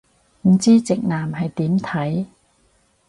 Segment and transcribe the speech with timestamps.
[0.47, 2.25] 唔知直男會點睇